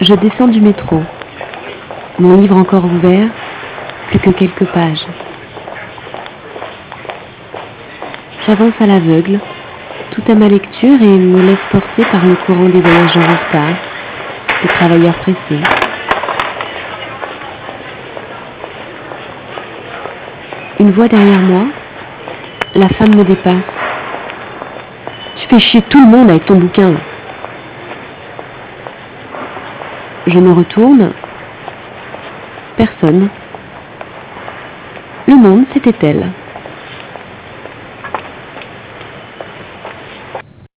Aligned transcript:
Je 0.00 0.14
descends 0.14 0.46
du 0.46 0.60
métro. 0.60 1.02
Mon 2.20 2.40
livre 2.40 2.56
encore 2.56 2.84
ouvert, 2.84 3.28
plus 4.08 4.20
que 4.20 4.30
quelques 4.30 4.64
pages. 4.66 5.04
J'avance 8.46 8.74
à 8.78 8.86
l'aveugle, 8.86 9.40
tout 10.12 10.22
à 10.30 10.36
ma 10.36 10.46
lecture 10.46 11.02
et 11.02 11.18
me 11.18 11.42
laisse 11.42 11.58
porter 11.72 12.04
par 12.12 12.24
le 12.24 12.36
courant 12.46 12.68
des 12.68 12.80
voyageurs 12.80 13.28
en 13.28 13.46
retard, 13.48 13.76
des 14.62 14.68
travailleurs 14.68 15.16
pressés. 15.16 15.62
Une 20.78 20.92
voix 20.92 21.08
derrière 21.08 21.40
moi, 21.40 21.64
la 22.76 22.88
femme 22.90 23.16
me 23.16 23.24
dépasse. 23.24 23.56
Tu 25.38 25.48
fais 25.48 25.58
chier 25.58 25.82
tout 25.82 26.00
le 26.00 26.06
monde 26.06 26.30
avec 26.30 26.46
ton 26.46 26.54
bouquin. 26.54 26.94
Je 30.28 30.38
me 30.40 30.52
retourne. 30.52 31.10
Personne. 32.76 33.30
Le 35.26 35.36
monde, 35.36 35.64
c'était 35.72 35.94
elle. 36.02 36.30